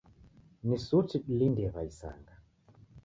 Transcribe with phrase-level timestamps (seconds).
[0.67, 2.33] Ni suti dilindie w'aisanga.